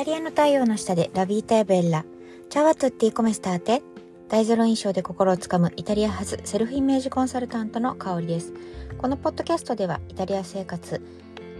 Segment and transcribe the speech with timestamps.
[0.00, 2.06] タリアの太陽の下でラビータエベッラ。
[2.48, 3.82] チャワトゥッティコメスターテ。
[4.30, 8.54] 大ゼロ印象で心をつかむイタリア発セルフイメージコンサルタントの香りです。
[8.96, 11.02] このポッドキャストではイタリア生活、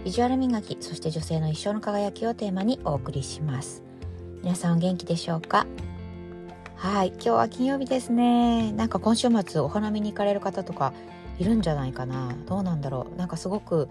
[0.03, 3.83] ビジュアル磨き、そして女性の一生の輝きをテーマにお送りします。
[4.41, 5.67] 皆さんお元気でしょうか？
[6.77, 8.71] はい、今日は金曜日ですね。
[8.71, 10.93] なんか今週末お花見に行かれる方とか
[11.37, 12.33] いるんじゃないかな。
[12.47, 13.15] どうなんだろう。
[13.19, 13.87] なんかすごく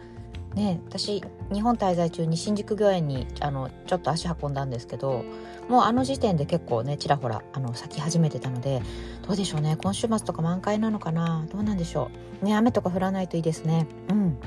[0.56, 1.22] ね私
[1.52, 5.24] 日本滞在中に新宿御苑にあのちょっと足運んだんですけど
[5.68, 8.82] もうあの時点で結構ねちらほらあの咲き始めてたので
[9.26, 11.46] どうでしょうね今週末とか満開なのかな？
[11.52, 12.10] どうなんでしょ
[12.42, 12.44] う？
[12.44, 13.86] ね雨とか降らないといいですね。
[14.08, 14.38] うん。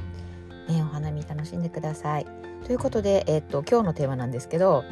[0.68, 2.26] ねお花見楽しんでください。
[2.66, 4.86] ということで、えー、っと今日のテーマなんですけど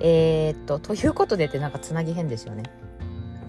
[0.00, 2.64] えー、っとということでってなんかつなぎ変ですよね。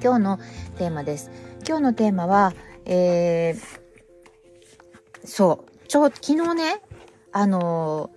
[0.03, 0.39] 今日の
[0.77, 1.31] テーマです。
[1.65, 2.53] 今日のテーマは
[2.85, 5.87] えー、そう。
[5.87, 6.81] ちょ昨日ね
[7.31, 8.11] あの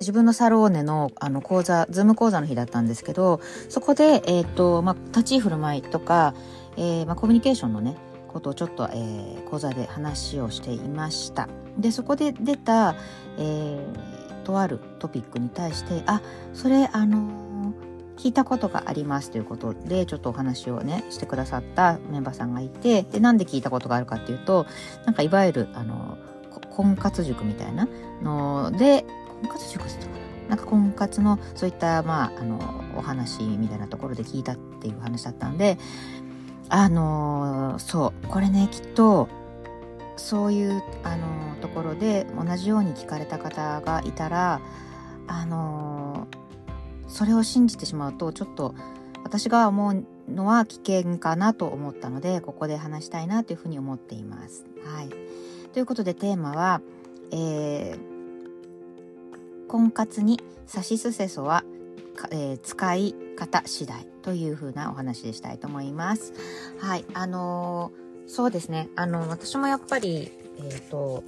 [0.00, 6.34] 自分のサローネのあの講座ズーム講座の日だったんですけどそこで、えーとまあ、立ち居振る舞いとか、
[6.76, 7.96] えーまあ、コミュニケーションのね
[8.28, 11.48] ことをちょっと、えー、講座で話をしていました。
[11.78, 12.96] でそこで出た、
[13.38, 16.20] えー、とあるトピックに対してあ
[16.52, 17.72] それあの、
[18.16, 24.66] 聞いたことがありますということでちょっとお話をねしてくださったメンバーさんがいてでなんで聞いたことがあるかっていうと
[25.04, 26.16] なんかいわゆるあの
[26.74, 27.88] 婚活塾みたいな
[28.22, 29.04] ので
[29.42, 30.56] 婚活塾って言ったかな？
[30.56, 32.58] んか婚活のそういったまああの
[32.96, 35.78] お話みたいなところで聞いたっていう話だったんで
[36.68, 39.28] あのそうこれねきっと
[40.16, 44.60] そういうあのところで同じように聞かれた方がいたら
[45.26, 46.28] あの
[47.06, 48.74] それを信じてしまうとちょっと
[49.22, 54.64] 私が思うのは危険かなと思ったのでここで話したいなというふうに思っています。
[54.84, 55.10] はい
[55.74, 56.80] ということでテーマは、
[57.32, 61.64] えー、婚活にさしすせそは、
[62.30, 66.32] えー、使い方次第というふうなお話でしたいと思います。
[66.78, 68.88] はい、あのー、そうですね。
[68.94, 71.24] あの私もやっぱりえっ、と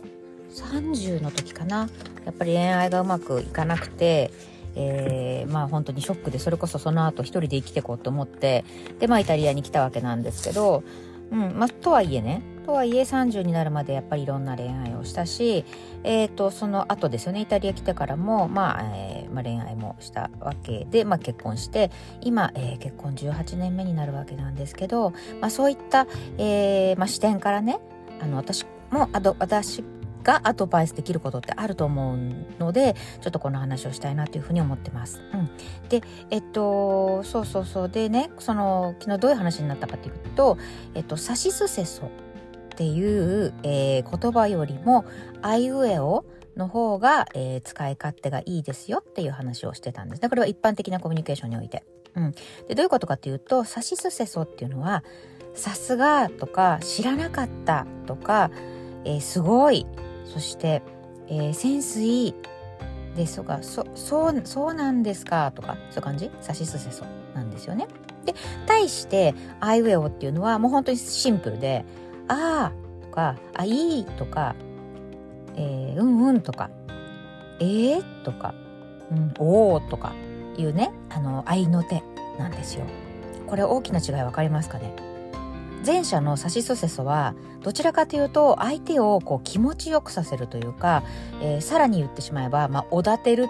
[0.53, 1.91] 30の時かな。
[2.25, 4.31] やっぱり恋愛がうまくいかなくて。
[4.79, 8.63] えー、まあ本当にショックでそれこそその後一人で生きていこうと思って
[8.99, 10.85] でまあイタリアに来たわけなんですけど、
[11.33, 15.65] うんまあ、とはいえねとはいえ30になるまでやっぱりいろんな恋愛をしたし、
[16.03, 25.11] えーと、その後ですよねイタリア来てからも、まあえー、まあ、恋愛もしたわけで、まあ、結婚して今、えー、結婚18年目になるわけなんですけど、
[25.41, 27.79] まあ、そういった、えーまあ、視点からね
[28.21, 29.85] あの私もあと私
[30.25, 32.19] がアドバイスできることってあると思う
[32.59, 35.23] のでちょっとこの話をしたいなというふうに思ってます。
[35.33, 35.51] うん、
[35.89, 40.59] でえっとそうそうそうでねその昨日どういう話になったかというと
[40.95, 42.11] 「えっと、サシスセソ」
[42.77, 45.07] っていう、えー、言葉よりも
[45.41, 46.27] あいうえお
[46.59, 50.29] の方が、えー、使い勝手がいいですよっていう話をしてたんですね。
[50.29, 51.85] これは一般的なコミュニケーションにおいて。
[52.15, 52.33] うん。
[52.69, 55.05] で、どういうことかっていうと、さしすせそっていうのは、
[55.55, 58.51] さすがとか、知らなかったとか、
[59.05, 59.87] えー、すごい、
[60.27, 60.83] そして、
[61.29, 62.35] えー、センスいい
[63.17, 66.31] ですとか、そ、そう、そうなんですかとか、そういう感じ？
[66.43, 67.87] さしすせそなんですよね。
[68.27, 68.35] で、
[68.67, 71.85] 対して、あいうえおっていうのはもう本当にシンプルで、
[72.29, 74.55] あーとか、あ、いいとか、
[75.57, 76.71] えー、うんうんとか、
[77.61, 78.55] えーとか、
[79.11, 80.13] うん、おーとか
[80.57, 82.03] いうね、あの、愛の手
[82.39, 82.85] なんですよ。
[83.47, 84.93] これ大きな違い分かりますかね？
[85.87, 91.05] 前者のサシソセソはどちらかというと相手をこう気持ちよくさせるというか、
[91.41, 93.45] えー、さらに言ってしまえば、まあ、おだてる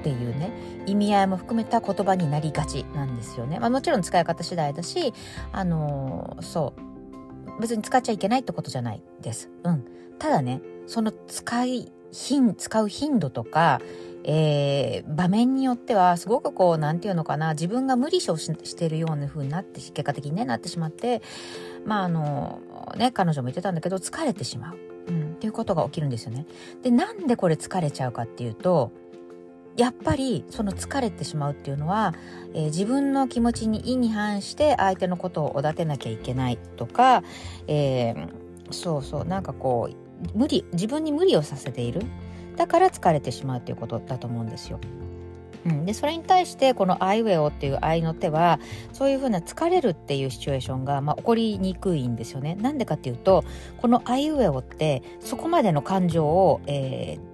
[0.00, 0.52] っていうね
[0.86, 3.58] 意味合いも含めた言葉になりがちなんですよね。
[3.58, 5.12] まあ、もちろん使い方次第だし、
[5.50, 6.80] あのー、そう
[7.60, 9.50] 別に使っちゃいけないってことじゃないです。
[9.64, 9.84] うん。
[10.18, 13.80] ただね、その使い、頻、使う頻度とか、
[14.24, 21.22] えー、場面によってはすごくこうなんていうのかな自分が無理をしてるような風になって結果的にねなってしまって
[21.84, 22.62] まああの
[22.96, 26.46] ね彼女も言ってたんだけど疲れてしまう、うん、っていうことが起きるんですよね。
[26.82, 28.92] でなんでこれ疲れちゃうかっていうと
[29.76, 32.14] やっぱりその疲れてしまうっていうのは、
[32.54, 37.22] えー、自分の気持ちに意に反して相手のことをおだてなきゃいけないとか、
[37.66, 38.28] えー、
[38.72, 42.02] そうそうなんかこう無理自分に無理をさせている
[42.56, 44.78] だから疲れてしまうっていうことだと思うんですよ。
[45.64, 48.58] うん、でそれに対してこの「アイウェオ」っていう愛の手は
[48.92, 52.56] そういうふうな疲れるっていうシチュエーションが、まあ、起こりにくいんですよね。
[52.56, 53.44] なんでかっていうと
[53.78, 57.31] この「アイウェオ」ってそこまでの感情を、えー、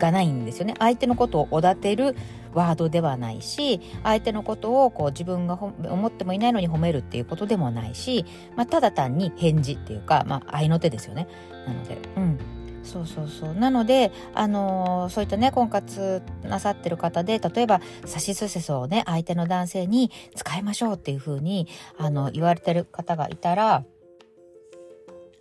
[0.00, 0.74] がないんですよね。
[0.78, 2.16] 相手のことをおだてる
[2.52, 8.24] ワードではないし相手のことをこう自分が思ってもいないのに褒めるっていうことでもないし、
[8.56, 11.28] まあ、ただ単に返事っていうか、まあ、愛の手ですよね。
[11.64, 12.38] なので、うん、
[12.82, 13.54] そうそうそう。
[13.54, 21.68] なので、あのー、そういったね婚活なさってる方で例えばさしすせそをね相手の男性に使いましょうっていうふうに
[21.98, 23.84] あの言われてる方がいたら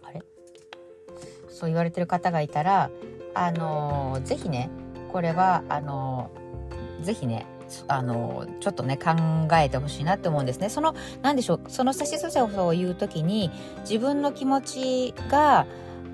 [0.04, 0.22] あれ？
[1.50, 2.92] そう言われてる方がいたら
[3.34, 4.70] あの、ぜひね
[5.12, 6.32] これはあの、
[7.02, 7.46] ぜひね
[7.88, 9.12] あのちょっとね考
[9.54, 10.70] えてほしいなって思うんですね。
[10.70, 15.66] その何でしょうそのさしすせを言う時に自分の気持ちが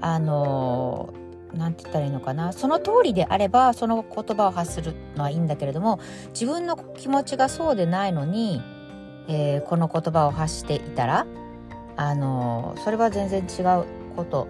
[0.02, 1.14] あの
[1.54, 8.62] 何て言ったらいいのかなその通りであればその言葉を発するのはいいんだけれども自分の気持ちがそうでないのに、
[9.28, 11.26] えー、この言葉を発していたら
[11.96, 13.86] あのそれは全然違う
[14.16, 14.48] こと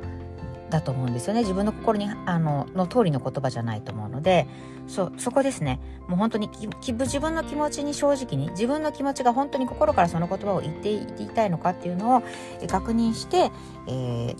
[0.69, 1.41] だと思うんですよね。
[1.41, 4.47] 自分の心にあのの通りの言葉じゃないと思うので
[4.87, 5.79] そそこですね。
[6.07, 6.49] もう本当に
[6.81, 12.23] 自分の気持ちに正直に自分の気持ちが本当に心からその言葉を言っていたいのかっていうのを
[12.67, 13.51] 確認して、
[13.87, 14.35] えー、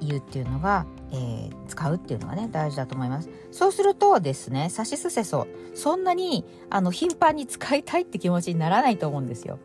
[0.00, 3.28] 言うっていうのが、えー、使うっていうのがね大事だと思います。
[3.50, 9.58] そうするとですねさしすせそそんなにあの頻繁に使いたいって気持ちにならないと思うんですよ。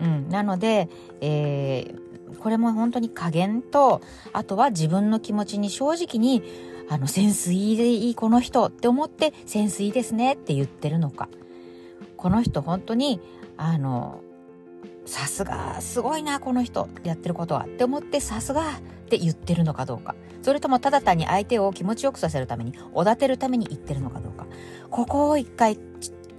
[0.00, 0.88] うん、なので、
[1.20, 4.00] えー、これも本当に加減と
[4.32, 6.42] あとは自分の気持ちに正直に
[6.88, 11.28] あのセンスいいでいいこの人って思ってセンスいいですねって言ってるのか。
[12.16, 13.20] この人本当に
[13.56, 14.22] あの
[15.06, 20.14] さすがすごいなこの人やってることはって思ってさすがって言ってるのかどうか。
[20.42, 24.46] それともただ単に相手を気持ちよくさせるためにおだてるために言ってるのかどうか。
[24.90, 25.78] ここを一回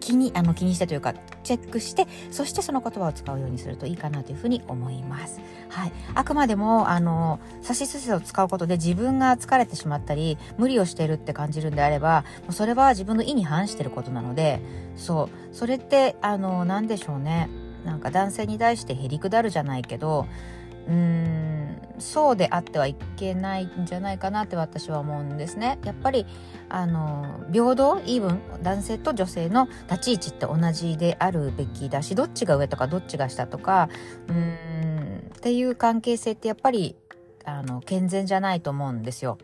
[0.05, 5.41] 気にあの気にしてというかチェックしてそしてその言葉を使うようにするといいかなというふうに思います。
[5.69, 14.61] はい、あくまでもあの差しすせを使うことで自分が疲れてしまったり無理をしているって感じるんであればそれは自分の意に反してることなので
[14.95, 15.55] そう。
[15.55, 17.49] それってあの何でしょうね。
[17.83, 20.27] なんか男性に対してへりくだるじゃないけど
[20.87, 21.34] うーん
[21.99, 25.79] そうであってはいけないんじゃないかなって私は思うんですね。
[25.83, 26.25] やっぱり
[26.69, 33.89] あの平等イーブン男性と女性の立ち位置って同じであるべきだしどっちが上とかどっちが下とか
[34.27, 36.95] うーんっていう関係性ってやっぱり
[37.45, 39.37] あの健全じゃないと思うんですよ。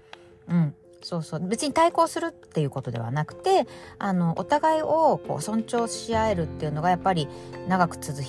[0.49, 3.67] うん、そうそう別に対抗するっていうことではなくて
[3.99, 7.27] あのお互いをこう尊重し合えるっていうのがやっぱり
[7.67, 8.21] 長く続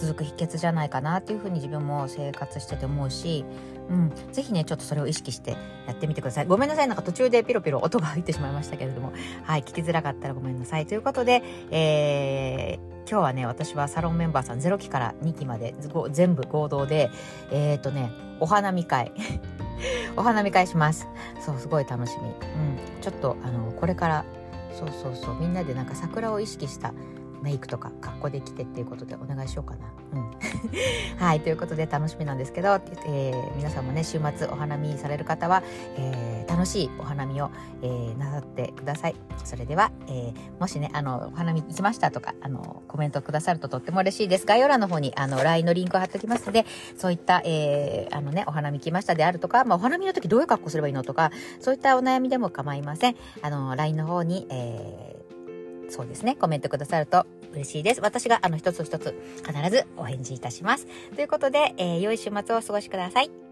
[0.00, 3.44] 続く秘訣じゃないかなっていうふうに自分も生活してて思うし、
[3.88, 5.52] うん、ぜひねちょっとそれを意識して
[5.86, 6.46] やってみてください。
[6.46, 6.88] ごめんなさい。
[6.88, 9.12] なんか途中でピロピロ音が入ってしまいましたけれども。
[9.44, 10.86] はい聞きづらかったらごめんなさい。
[10.86, 15.74] ということで、えー今日はね私はサロンメンバーさん0期から2期まで
[16.10, 17.10] 全部合同で
[17.50, 18.10] えっ、ー、とね
[18.40, 19.12] お花見会。
[20.16, 21.06] お花見会します。
[21.40, 24.24] そうすごい楽しみ、うん、ちょっとあのこれから
[24.72, 26.94] そうそうそうみんなでなんか桜を意識した
[27.44, 29.92] メイクとか格好で来てっていうことでお願いしようかな。
[30.14, 30.30] うん、
[31.22, 35.62] はいということで楽しみなんですけど、えー、皆さんもね週末お花見される方は、
[35.96, 37.50] えー、楽しいお花見を、
[37.82, 39.16] えー、なさってください。
[39.44, 44.46] それでは、えもしねあのお花見行きましたとかあのコメントくださるととっても嬉しいです。
[44.46, 46.64] 概要欄の方にあの LINE のリンクを貼っておきますので
[46.96, 51.30] そういった、えあのねお花見来ましたであるとか、まあ、お花見の時どういう格好すればいいのとか
[51.60, 53.16] そういったお悩みでも構いません。
[53.42, 55.23] あの LINE の方に、えー
[55.94, 58.00] そうですね、コメントくださると嬉しいです。
[58.00, 59.14] 私があの一つ一つ
[59.46, 60.88] 必ずお返事いたします。
[61.14, 63.43] ということで、えー、良い週末をお過ごしください。